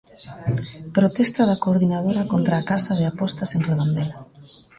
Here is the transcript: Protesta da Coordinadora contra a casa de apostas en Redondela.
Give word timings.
Protesta 0.97 1.41
da 1.49 1.61
Coordinadora 1.63 2.27
contra 2.33 2.53
a 2.57 2.65
casa 2.71 2.93
de 2.99 3.05
apostas 3.11 3.49
en 3.57 3.61
Redondela. 3.69 4.19